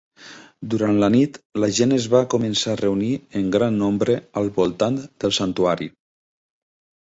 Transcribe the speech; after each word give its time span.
Durant 0.73 0.95
la 1.03 1.09
nit, 1.15 1.37
la 1.63 1.69
gent 1.81 1.93
es 1.97 2.07
va 2.15 2.23
començar 2.35 2.73
a 2.75 2.79
reunir 2.81 3.11
en 3.43 3.53
gran 3.59 3.79
nombre 3.85 4.19
al 4.45 4.53
voltant 4.59 5.01
del 5.07 5.39
santuari. 5.43 5.95